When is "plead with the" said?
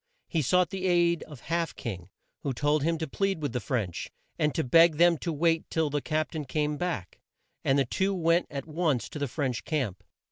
3.07-3.59